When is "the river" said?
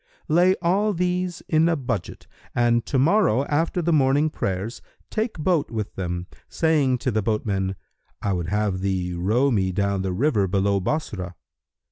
10.01-10.47